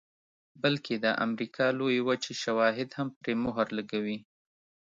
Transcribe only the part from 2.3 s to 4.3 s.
شواهد هم پرې مهر لګوي